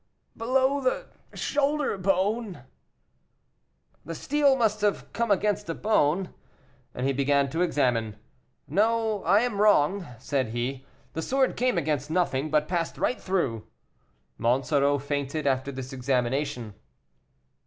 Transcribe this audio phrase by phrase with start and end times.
[0.35, 1.05] "Below the
[1.37, 2.63] shoulder bone."
[4.03, 6.33] "The steel must have come against a bone."
[6.95, 8.15] And he began to examine.
[8.67, 13.67] "No, I am wrong," said he, "the sword came against nothing, but passed right through."
[14.39, 16.73] Monsoreau fainted after this examination.